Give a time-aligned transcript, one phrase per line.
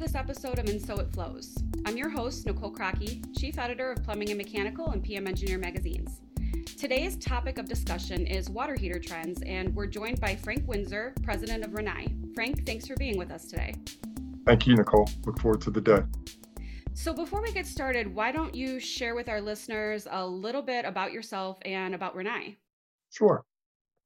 [0.00, 1.54] this episode of And So It Flows.
[1.84, 6.22] I'm your host, Nicole Krawcke, Chief Editor of Plumbing and Mechanical and PM Engineer magazines.
[6.78, 11.62] Today's topic of discussion is water heater trends, and we're joined by Frank Windsor, President
[11.64, 12.34] of Rinnai.
[12.34, 13.74] Frank, thanks for being with us today.
[14.46, 15.06] Thank you, Nicole.
[15.26, 16.00] Look forward to the day.
[16.94, 20.86] So, before we get started, why don't you share with our listeners a little bit
[20.86, 22.56] about yourself and about Rinnai?
[23.10, 23.44] Sure.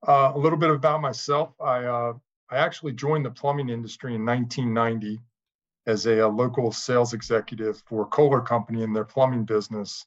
[0.09, 1.55] Uh, a little bit about myself.
[1.61, 2.15] I uh,
[2.51, 5.21] I actually joined the plumbing industry in 1990
[5.87, 10.07] as a, a, local sales executive for Kohler Company in their plumbing business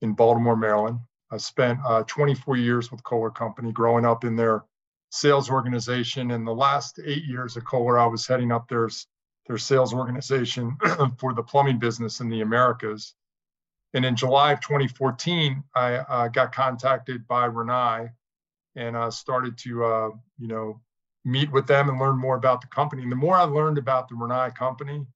[0.00, 0.98] in Baltimore, Maryland.
[1.30, 4.64] I spent uh, 24 years with Kohler Company, growing up in their
[5.10, 6.32] sales organization.
[6.32, 8.88] And the last eight years at Kohler, I was heading up their,
[9.46, 10.76] their sales organization
[11.18, 13.14] for the plumbing business in the Americas.
[13.94, 18.10] And in July of 2014, I uh, got contacted by Rinnai
[18.74, 20.80] and uh, started to, uh, you know,
[21.24, 23.02] meet with them and learn more about the company.
[23.02, 25.06] And the more I learned about the Rinnai company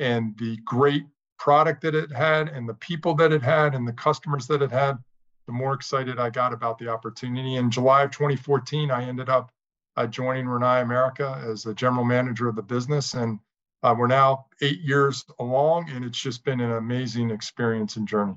[0.00, 1.04] and the great
[1.38, 4.72] product that it had and the people that it had and the customers that it
[4.72, 4.98] had,
[5.46, 7.56] the more excited I got about the opportunity.
[7.56, 9.52] In July of 2014, I ended up
[9.96, 13.14] uh, joining Rinnai America as the general manager of the business.
[13.14, 13.38] And
[13.82, 18.36] uh, we're now eight years along, and it's just been an amazing experience and journey.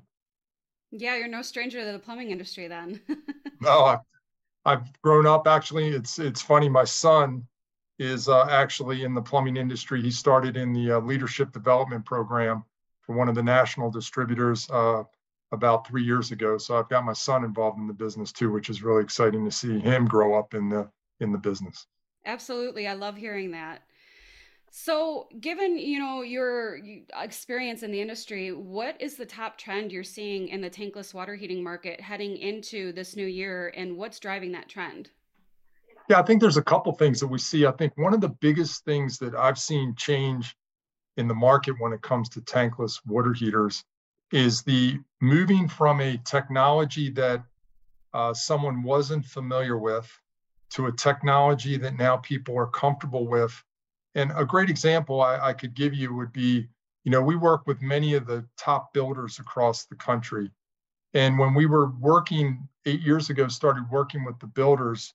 [0.92, 3.02] Yeah, you're no stranger to the plumbing industry then.
[3.62, 4.00] no,
[4.66, 5.90] I've grown up actually.
[5.90, 6.70] It's it's funny.
[6.70, 7.46] My son
[8.00, 10.02] is uh, actually in the plumbing industry.
[10.02, 12.64] He started in the uh, leadership development program
[13.02, 15.04] for one of the national distributors uh,
[15.52, 16.58] about three years ago.
[16.58, 19.52] So I've got my son involved in the business too, which is really exciting to
[19.52, 21.86] see him grow up in the in the business.
[22.26, 23.84] Absolutely, I love hearing that.
[24.76, 26.80] So, given you know your
[27.22, 31.36] experience in the industry, what is the top trend you're seeing in the tankless water
[31.36, 35.12] heating market heading into this new year, and what's driving that trend?
[36.10, 37.66] Yeah, I think there's a couple things that we see.
[37.66, 40.56] I think one of the biggest things that I've seen change
[41.18, 43.84] in the market when it comes to tankless water heaters
[44.32, 47.44] is the moving from a technology that
[48.14, 50.12] uh, someone wasn't familiar with
[50.72, 53.64] to a technology that now people are comfortable with
[54.16, 56.68] and a great example I, I could give you would be,
[57.04, 60.52] you know, we work with many of the top builders across the country.
[61.14, 65.14] And when we were working eight years ago, started working with the builders,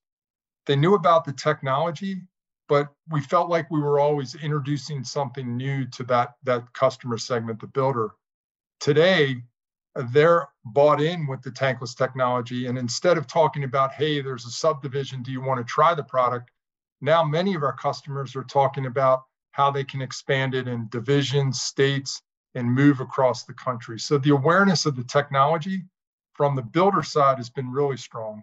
[0.69, 2.21] they knew about the technology,
[2.69, 7.59] but we felt like we were always introducing something new to that, that customer segment,
[7.59, 8.11] the builder.
[8.79, 9.43] Today,
[10.12, 12.67] they're bought in with the tankless technology.
[12.67, 16.05] And instead of talking about, hey, there's a subdivision, do you want to try the
[16.05, 16.51] product?
[17.00, 21.62] Now, many of our customers are talking about how they can expand it in divisions,
[21.62, 22.21] states,
[22.55, 23.99] and move across the country.
[23.99, 25.85] So the awareness of the technology
[26.35, 28.43] from the builder side has been really strong.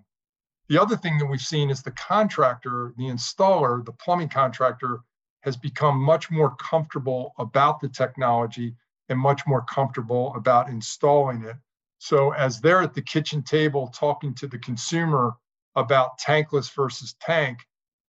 [0.67, 5.01] The other thing that we've seen is the contractor, the installer, the plumbing contractor
[5.41, 8.75] has become much more comfortable about the technology
[9.09, 11.55] and much more comfortable about installing it.
[11.99, 15.33] So as they're at the kitchen table talking to the consumer
[15.75, 17.59] about tankless versus tank,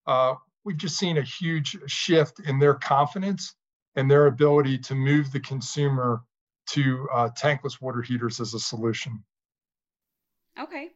[0.06, 0.34] uh,
[0.64, 3.54] we've just seen a huge shift in their confidence
[3.96, 6.22] and their ability to move the consumer
[6.68, 9.22] to uh, tankless water heaters as a solution.
[10.58, 10.90] Okay.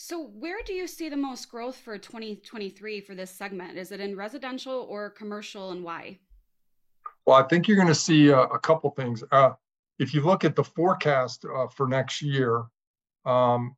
[0.00, 3.76] So, where do you see the most growth for 2023 for this segment?
[3.76, 6.20] Is it in residential or commercial, and why?
[7.26, 9.24] Well, I think you're going to see a, a couple things.
[9.32, 9.54] Uh,
[9.98, 12.66] if you look at the forecast uh, for next year,
[13.24, 13.74] um,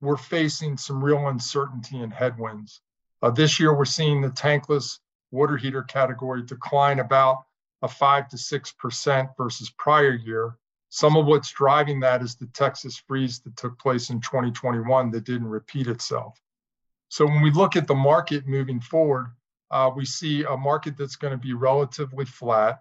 [0.00, 2.80] we're facing some real uncertainty and headwinds.
[3.22, 4.98] Uh, this year, we're seeing the tankless
[5.30, 7.44] water heater category decline about
[7.82, 10.56] a five to six percent versus prior year.
[10.90, 15.24] Some of what's driving that is the Texas freeze that took place in 2021 that
[15.24, 16.40] didn't repeat itself.
[17.08, 19.28] So when we look at the market moving forward,
[19.70, 22.80] uh, we see a market that's going to be relatively flat,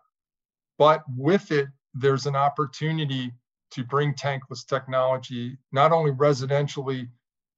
[0.80, 3.31] but with it, there's an opportunity
[3.72, 7.08] to bring tankless technology not only residentially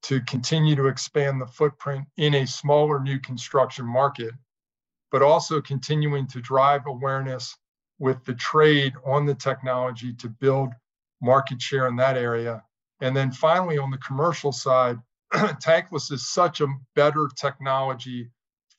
[0.03, 4.33] to continue to expand the footprint in a smaller new construction market,
[5.11, 7.55] but also continuing to drive awareness
[8.01, 10.73] with the trade on the technology to build
[11.21, 12.63] market share in that area.
[12.99, 14.97] And then finally, on the commercial side,
[15.33, 18.31] tankless is such a better technology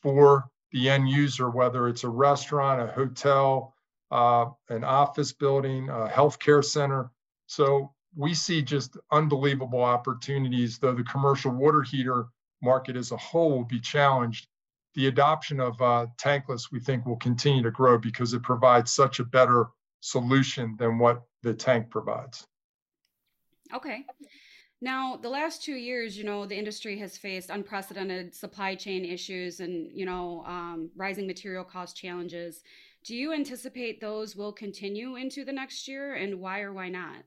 [0.03, 3.73] for the end user, whether it's a restaurant, a hotel,
[4.11, 7.09] uh, an office building, a healthcare center.
[7.47, 12.27] So we see just unbelievable opportunities, though the commercial water heater
[12.61, 14.49] market as a whole will be challenged.
[14.95, 19.21] The adoption of uh, tankless, we think, will continue to grow because it provides such
[19.21, 19.69] a better
[20.01, 22.47] solution than what the tank provides.
[23.75, 24.05] Okay.
[24.83, 29.61] Now, the last two years, you know, the industry has faced unprecedented supply chain issues
[29.61, 32.63] and, you know, um, rising material cost challenges.
[33.05, 37.23] Do you anticipate those will continue into the next year and why or why not?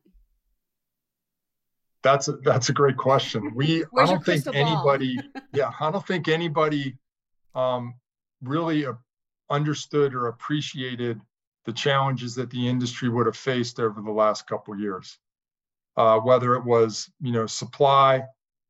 [2.04, 3.52] That's a, that's a great question.
[3.56, 5.18] We I don't think anybody
[5.54, 6.98] yeah, I don't think anybody
[7.56, 7.96] um,
[8.42, 8.86] really
[9.50, 11.20] understood or appreciated
[11.66, 15.18] the challenges that the industry would have faced over the last couple years.
[15.98, 18.22] Uh, whether it was you know supply,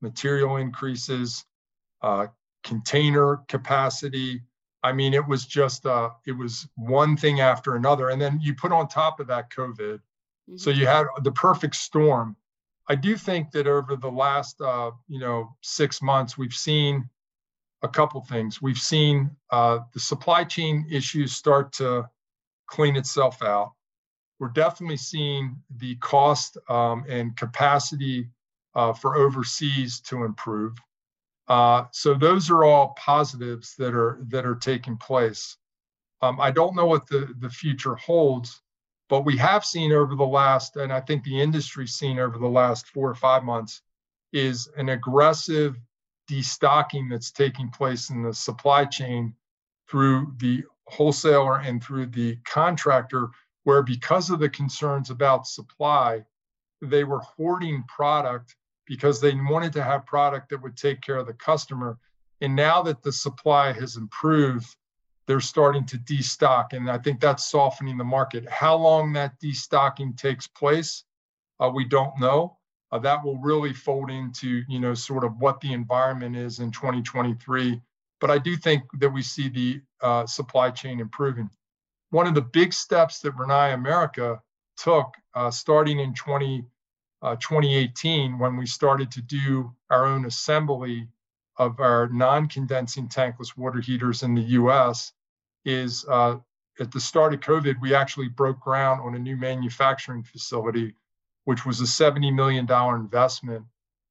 [0.02, 1.44] material increases,
[2.02, 2.28] uh,
[2.64, 4.42] container capacity.
[4.84, 8.54] I mean, it was just uh, it was one thing after another, and then you
[8.54, 10.58] put on top of that COVID, mm-hmm.
[10.58, 12.36] so you had the perfect storm.
[12.88, 17.10] I do think that over the last uh, you know six months, we've seen
[17.82, 18.62] a couple things.
[18.62, 22.10] We've seen uh, the supply chain issues start to
[22.68, 23.74] clean itself out.
[24.40, 28.30] We're definitely seeing the cost um, and capacity
[28.76, 30.74] uh, for overseas to improve.
[31.48, 35.58] Uh, so those are all positives that are that are taking place.
[36.22, 38.62] Um, I don't know what the, the future holds,
[39.10, 42.48] but we have seen over the last, and I think the industry's seen over the
[42.48, 43.82] last four or five months,
[44.34, 45.78] is an aggressive
[46.30, 49.34] destocking that's taking place in the supply chain
[49.90, 53.30] through the wholesaler and through the contractor,
[53.64, 56.24] where because of the concerns about supply,
[56.82, 58.56] they were hoarding product
[58.86, 61.98] because they wanted to have product that would take care of the customer.
[62.42, 64.76] And now that the supply has improved,
[65.26, 66.74] they're starting to destock.
[66.74, 68.48] And I think that's softening the market.
[68.48, 71.04] How long that destocking takes place,
[71.60, 72.58] uh, we don't know
[72.92, 76.72] uh, that will really fold into you know sort of what the environment is in
[76.72, 77.82] 2023
[78.22, 81.50] but i do think that we see the uh, supply chain improving.
[82.12, 84.40] One of the big steps that Rinnai America
[84.78, 86.64] took uh, starting in 20,
[87.24, 91.08] uh, 2018 when we started to do our own assembly
[91.58, 95.12] of our non-condensing tankless water heaters in the us
[95.64, 96.36] is uh,
[96.80, 100.94] at the start of covid we actually broke ground on a new manufacturing facility
[101.46, 103.66] which was a $70 million investment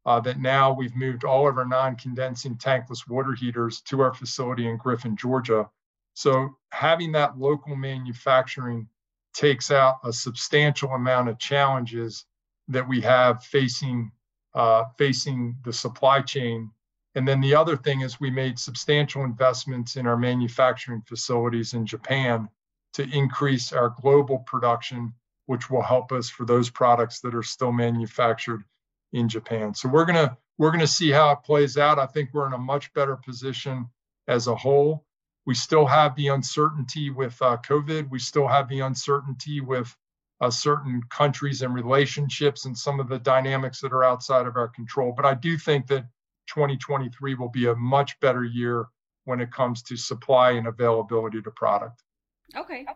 [0.07, 4.69] uh, that now we've moved all of our non-condensing tankless water heaters to our facility
[4.69, 5.69] in Griffin, Georgia.
[6.15, 8.89] So having that local manufacturing
[9.35, 12.25] takes out a substantial amount of challenges
[12.69, 14.11] that we have facing
[14.55, 16.71] uh, facing the supply chain.
[17.17, 21.85] And then the other thing is we made substantial investments in our manufacturing facilities in
[21.85, 22.49] Japan
[22.93, 25.13] to increase our global production
[25.47, 28.65] which will help us for those products that are still manufactured
[29.13, 29.75] in Japan.
[29.75, 31.99] So we're gonna we're gonna see how it plays out.
[31.99, 33.89] I think we're in a much better position
[34.29, 35.05] as a whole.
[35.47, 38.11] We still have the uncertainty with uh, COVID.
[38.11, 39.95] We still have the uncertainty with
[40.41, 44.69] uh, certain countries and relationships and some of the dynamics that are outside of our
[44.69, 45.13] control.
[45.15, 46.07] But I do think that
[46.49, 48.87] 2023 will be a much better year
[49.25, 52.03] when it comes to supply and availability to product.
[52.57, 52.87] Okay.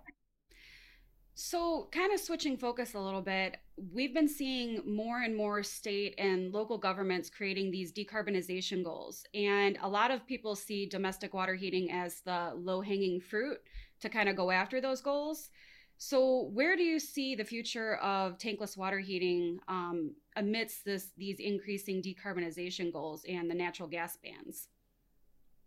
[1.41, 3.59] So, kind of switching focus a little bit,
[3.93, 9.25] we've been seeing more and more state and local governments creating these decarbonization goals.
[9.35, 13.59] And a lot of people see domestic water heating as the low hanging fruit
[14.01, 15.51] to kind of go after those goals.
[15.97, 21.39] So, where do you see the future of tankless water heating um, amidst this these
[21.39, 24.67] increasing decarbonization goals and the natural gas bans?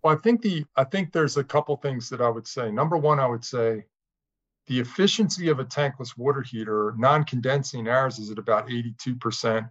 [0.03, 2.71] Well, I think the I think there's a couple things that I would say.
[2.71, 3.85] Number one, I would say
[4.67, 9.69] the efficiency of a tankless water heater, non-condensing ours is at about 82%,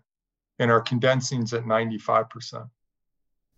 [0.59, 2.69] and our condensing's at 95%.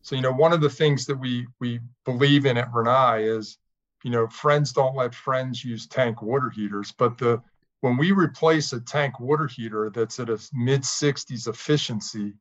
[0.03, 3.59] So, you know, one of the things that we we believe in at Rinnai is,
[4.03, 7.41] you know, friends don't let friends use tank water heaters, but the
[7.83, 12.35] when we replace a tank water heater that's at a mid 60s efficiency,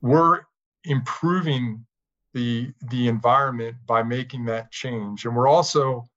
[0.00, 0.40] we're
[0.84, 1.84] improving
[2.32, 5.24] the the environment by making that change.
[5.24, 6.08] And we're also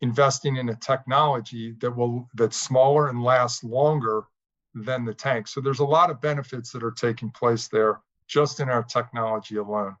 [0.00, 4.24] investing in a technology that will that's smaller and lasts longer
[4.74, 5.48] than the tank.
[5.48, 9.56] So there's a lot of benefits that are taking place there just in our technology
[9.56, 9.96] alone.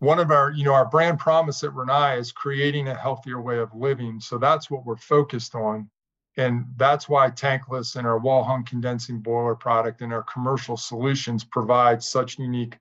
[0.00, 3.58] One of our, you know, our brand promise at Rinnai is creating a healthier way
[3.58, 4.18] of living.
[4.18, 5.88] So that's what we're focused on.
[6.36, 11.44] And that's why tankless and our wall hung condensing boiler product and our commercial solutions
[11.44, 12.78] provide such unique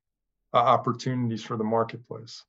[0.53, 2.43] uh, opportunities for the marketplace.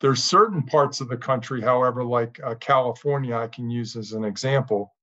[0.00, 4.24] There's certain parts of the country, however, like uh, California, I can use as an
[4.24, 4.94] example,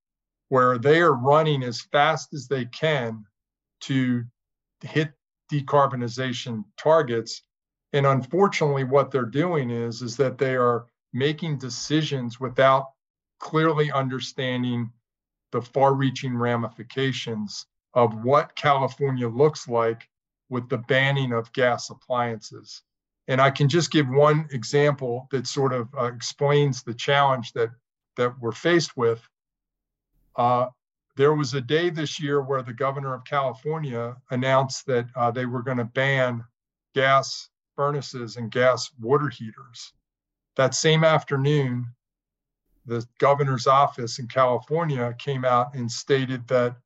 [0.48, 3.24] where they are running as fast as they can
[3.80, 4.24] to
[4.82, 5.12] hit
[5.52, 7.42] decarbonization targets.
[7.92, 12.86] And unfortunately, what they're doing is, is that they are making decisions without
[13.38, 14.90] clearly understanding
[15.52, 20.08] the far-reaching ramifications of what California looks like
[20.48, 22.82] with the banning of gas appliances.
[23.28, 27.70] And I can just give one example that sort of uh, explains the challenge that
[28.16, 29.26] that we're faced with.
[30.36, 30.66] Uh,
[31.16, 35.46] there was a day this year where the governor of California announced that uh, they
[35.46, 36.44] were going to ban
[36.94, 39.92] gas furnaces and gas water heaters.
[40.56, 41.86] That same afternoon,
[42.86, 46.76] the governor's office in California came out and stated that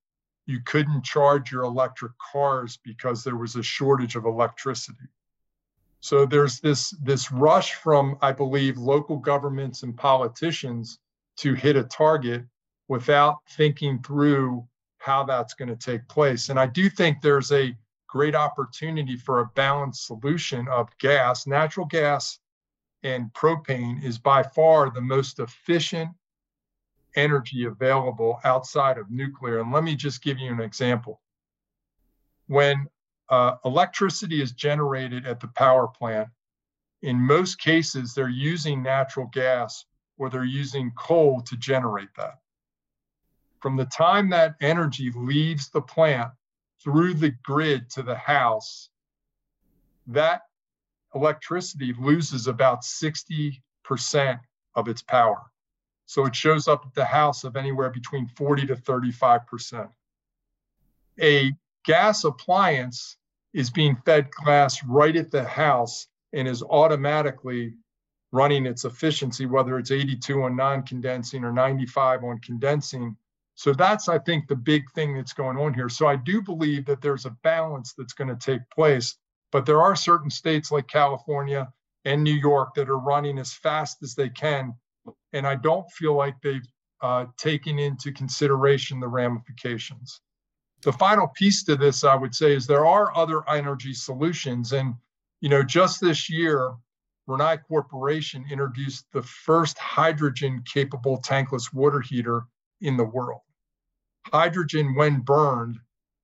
[0.47, 5.09] you couldn't charge your electric cars because there was a shortage of electricity.
[6.01, 10.99] So there's this this rush from I believe local governments and politicians
[11.39, 12.45] to hit a target
[12.89, 14.67] without thinking through
[14.99, 16.49] how that's going to take place.
[16.49, 17.77] And I do think there's a
[18.09, 22.39] great opportunity for a balanced solution of gas, natural gas
[23.03, 26.11] and propane is by far the most efficient
[27.17, 29.61] energy available outside of nuclear.
[29.61, 31.21] And let me just give you an example.
[32.47, 32.87] When
[33.31, 36.29] uh, electricity is generated at the power plant,
[37.03, 39.85] in most cases, they're using natural gas
[40.19, 42.41] or they're using coal to generate that.
[43.61, 46.31] From the time that energy leaves the plant
[46.83, 48.91] through the grid to the house,
[50.09, 50.43] that
[51.15, 53.61] electricity loses about 60%
[54.75, 55.43] of its power.
[56.07, 59.89] So it shows up at the house of anywhere between 40 to 35%.
[61.21, 61.53] A
[61.85, 63.17] gas appliance
[63.53, 67.75] is being fed gas right at the house and is automatically
[68.33, 73.17] running its efficiency, whether it's 82 on non condensing or 95 on condensing.
[73.57, 75.89] So that's, I think, the big thing that's going on here.
[75.89, 79.17] So I do believe that there's a balance that's going to take place
[79.53, 81.73] but there are certain states like California
[82.05, 84.75] and New York that are running as fast as they can.
[85.33, 86.67] And I don't feel like they've
[87.03, 90.21] uh, taken into consideration the ramifications.
[90.83, 94.73] The final piece to this, I would say, is there are other energy solutions.
[94.73, 94.95] And,
[95.41, 96.73] you know, just this year,
[97.29, 102.47] Rinnai Corporation introduced the first hydrogen capable tankless water heater
[102.81, 103.43] in the world.
[104.27, 105.79] Hydrogen, when burned,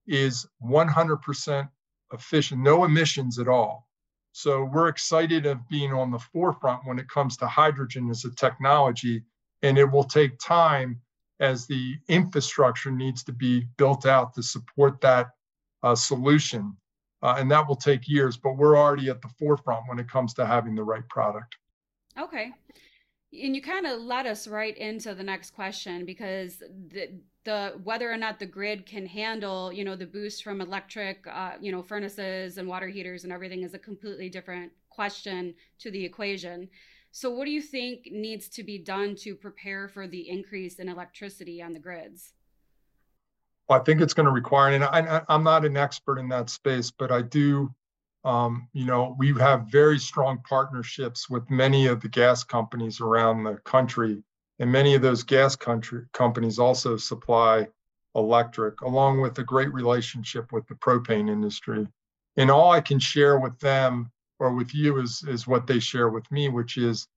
[0.06, 1.68] is 100%
[2.12, 3.88] efficient, no emissions at all.
[4.32, 8.34] So we're excited of being on the forefront when it comes to hydrogen as a
[8.34, 9.22] technology,
[9.62, 11.00] and it will take time
[11.40, 15.28] as the infrastructure needs to be built out to support that
[15.82, 16.76] uh, solution.
[17.22, 20.34] Uh, and that will take years, but we're already at the forefront when it comes
[20.34, 21.56] to having the right product.
[22.18, 22.52] Okay.
[23.32, 28.10] And you kind of led us right into the next question because the, the whether
[28.10, 31.82] or not the grid can handle you know the boost from electric uh, you know
[31.82, 36.68] furnaces and water heaters and everything is a completely different question to the equation
[37.16, 40.88] so what do you think needs to be done to prepare for the increase in
[40.88, 42.34] electricity on the grids
[43.68, 46.50] well, i think it's going to require and I, i'm not an expert in that
[46.50, 47.74] space but i do
[48.24, 53.44] um, you know we have very strong partnerships with many of the gas companies around
[53.44, 54.22] the country
[54.58, 57.68] and many of those gas country companies also supply
[58.16, 61.86] electric, along with a great relationship with the propane industry.
[62.36, 66.08] And all I can share with them or with you is, is what they share
[66.08, 67.08] with me, which is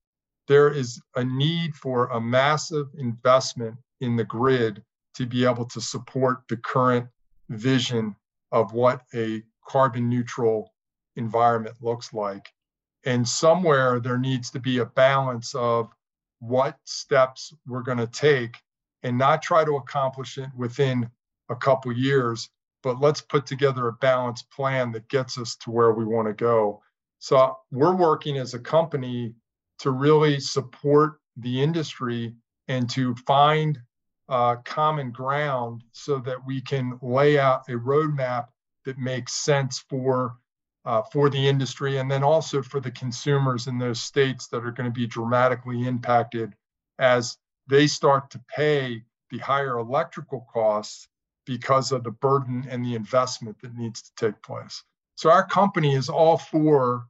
[0.48, 4.84] there is a need for a massive investment in the grid
[5.16, 7.08] to be able to support the current
[7.50, 8.16] vision
[8.52, 10.74] of what a carbon neutral
[11.16, 12.48] environment looks like.
[13.06, 15.90] And somewhere there needs to be a balance of
[16.40, 18.56] what steps we're going to take
[19.04, 21.10] and not try to accomplish it within
[21.50, 22.50] a couple years
[22.82, 26.34] but let's put together a balanced plan that gets us to where we want to
[26.34, 26.82] go
[27.20, 29.34] so we're working as a company
[29.80, 32.34] to really support the industry
[32.68, 33.80] and to find
[34.30, 38.48] uh, common ground so that we can lay out a roadmap
[38.86, 40.36] that makes sense for
[40.86, 44.72] uh, for the industry and then also for the consumers in those states that are
[44.72, 46.54] going to be dramatically impacted
[47.00, 51.08] as they start to pay the higher electrical costs
[51.46, 54.84] because of the burden and the investment that needs to take place.
[55.20, 57.06] So our company is all for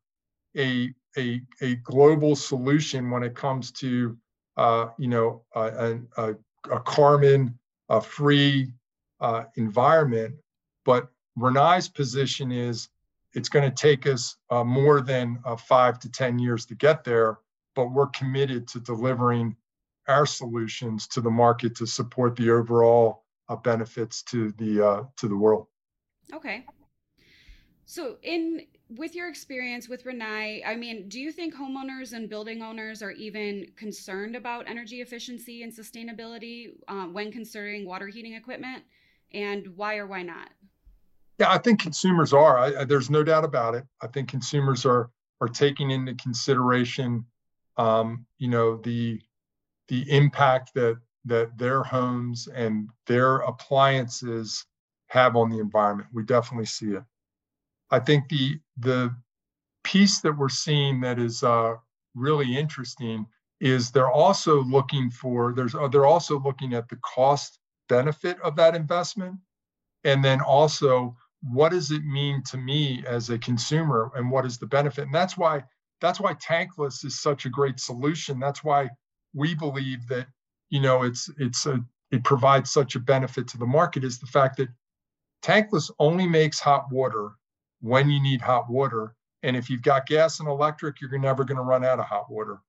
[0.58, 4.18] a a, a global solution when it comes to
[4.58, 6.36] uh, you know a, a,
[6.72, 8.74] a carbon a free
[9.22, 10.34] uh, environment,
[10.86, 12.90] but Rinnai's position is
[13.34, 17.04] it's going to take us uh, more than uh, five to 10 years to get
[17.04, 17.38] there,
[17.76, 19.56] but we're committed to delivering
[20.08, 25.28] our solutions to the market to support the overall uh, benefits to the uh, to
[25.28, 25.68] the world.
[26.34, 26.66] Okay.
[27.90, 28.68] So, in
[28.98, 33.10] with your experience with Rinnai, I mean, do you think homeowners and building owners are
[33.10, 38.84] even concerned about energy efficiency and sustainability uh, when considering water heating equipment?
[39.34, 40.50] And why or why not?
[41.40, 42.60] Yeah, I think consumers are.
[42.60, 43.86] I, I, there's no doubt about it.
[44.04, 45.10] I think consumers are
[45.42, 47.26] are taking into consideration,
[47.78, 49.20] um, you know, the
[49.88, 54.64] the impact that that their homes and their appliances
[55.08, 56.10] have on the environment.
[56.14, 57.04] We definitely see it.
[57.92, 59.16] I think the the
[59.84, 61.76] piece that we're seeing that is uh,
[62.16, 63.26] really interesting
[63.60, 68.56] is they're also looking for there's uh, they're also looking at the cost benefit of
[68.56, 69.36] that investment.
[70.04, 74.58] And then also what does it mean to me as a consumer and what is
[74.58, 75.06] the benefit?
[75.06, 75.64] And that's why
[76.02, 78.40] that's why tankless is such a great solution.
[78.40, 78.90] That's why
[79.34, 80.28] we believe that
[80.70, 84.28] you know it's it's a it provides such a benefit to the market is the
[84.28, 84.70] fact that
[85.44, 87.32] tankless only makes hot water
[87.82, 89.16] when you need hot water.
[89.44, 92.30] And if you've got gas and electric you're never going to run out of hot
[92.30, 92.60] water.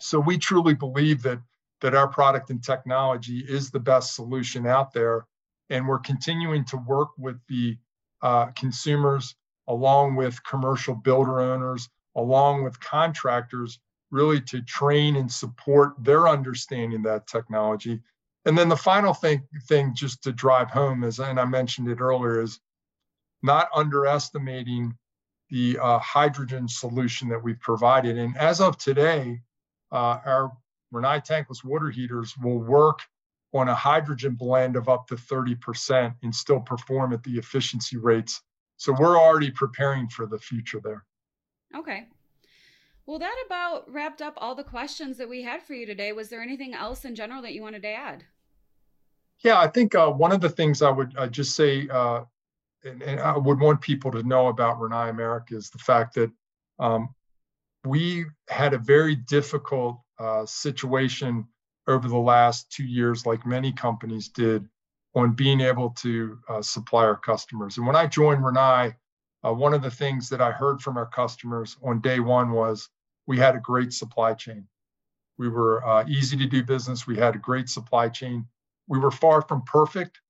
[0.00, 1.40] So we truly believe that
[1.80, 5.26] that our product and technology is the best solution out there,
[5.70, 7.78] and we're continuing to work with the
[8.22, 9.36] uh, consumers,
[9.68, 13.78] along with commercial builder owners, along with contractors,
[14.10, 18.00] really to train and support their understanding of that technology.
[18.44, 22.00] And then the final thing, thing just to drive home is, and I mentioned it
[22.00, 22.58] earlier, is
[23.42, 24.96] not underestimating
[25.50, 28.18] the uh, hydrogen solution that we've provided.
[28.18, 29.40] And as of today,
[29.92, 30.52] uh, our
[30.92, 33.00] Rinnai tankless water heaters will work
[33.54, 38.42] on a hydrogen blend of up to 30% and still perform at the efficiency rates.
[38.76, 41.04] So we're already preparing for the future there.
[41.74, 42.06] Okay.
[43.06, 46.12] Well, that about wrapped up all the questions that we had for you today.
[46.12, 48.24] Was there anything else in general that you wanted to add?
[49.42, 52.24] Yeah, I think uh, one of the things I would uh, just say, uh,
[52.84, 56.30] and, and, I would want people to know about Rinnai America is the fact that
[56.78, 57.08] um,
[57.84, 61.46] we had a very difficult uh, situation
[61.86, 64.68] over the last two years, like many companies did,
[65.14, 67.78] on being able to uh, supply our customers.
[67.78, 68.94] And when I joined Rinnai,
[69.44, 72.88] uh, one of the things that I heard from our customers on day one was
[73.26, 74.66] we had a great supply chain.
[75.38, 77.06] We were uh, easy to do business.
[77.06, 78.46] We had a great supply chain.
[78.88, 80.20] We were far from perfect.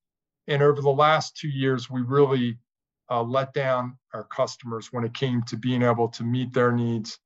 [0.49, 2.57] And over the last two years, we really
[3.09, 7.19] uh, let down our customers when it came to being able to meet their needs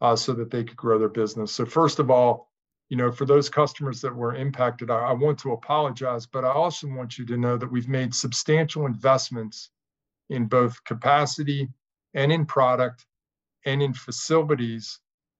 [0.00, 1.52] uh, so that they could grow their business.
[1.52, 2.50] So first of all,
[2.88, 6.50] you know, for those customers that were impacted, I, I want to apologize, but I
[6.50, 9.70] also want you to know that we've made substantial investments
[10.30, 11.68] in both capacity
[12.14, 13.06] and in product
[13.66, 14.98] and in facilities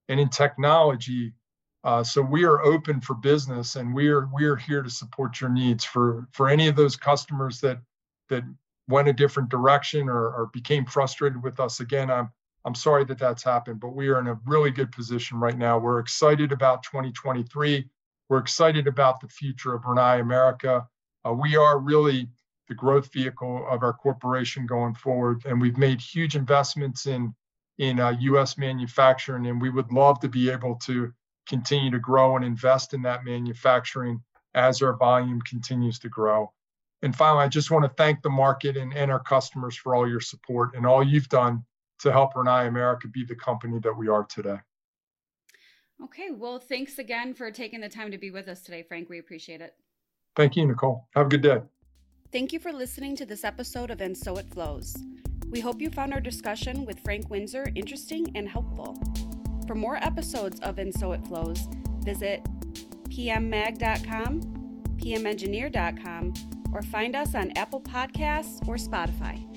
[0.09, 1.33] and in technology.
[1.83, 5.41] Uh, so we are open for business and we are we are here to support
[5.41, 7.81] your needs for for any of those customers that
[8.29, 8.45] that
[8.89, 12.31] went a different direction or, or became frustrated with us again i'm
[12.65, 15.79] I'm sorry that that's happened, but we are in a really good position right now.
[15.79, 17.89] We're excited about 2023.
[18.29, 20.87] We're excited about the future of Rinnai America.
[21.27, 22.29] Uh, we are really
[22.69, 27.35] the growth vehicle of our corporation going forward, and we've made huge investments in
[27.79, 28.59] in uh, U.S.
[28.59, 31.15] manufacturing, and we would love to be able to
[31.51, 34.23] continue to grow and invest in that manufacturing
[34.55, 36.51] as our volume continues to grow.
[37.03, 40.09] And finally, I just want to thank the market and, and our customers for all
[40.09, 41.65] your support and all you've done
[42.01, 44.59] to help Rinnai America be the company that we are today.
[46.03, 49.11] Okay, well, thanks again for taking the time to be with us today, Frank.
[49.11, 49.75] We appreciate it.
[50.37, 51.09] Thank you, Nicole.
[51.15, 51.61] Have a good day.
[52.33, 54.97] Thank you for listening to this episode of And So It Flows.
[55.51, 58.97] We hope you found our discussion with Frank Windsor interesting and helpful.
[59.71, 61.69] For more episodes of And So It Flows,
[62.01, 62.43] visit
[63.09, 64.41] pmmag.com,
[64.97, 66.35] pmengineer.com,
[66.73, 69.50] or find us on Apple Podcasts or Spotify.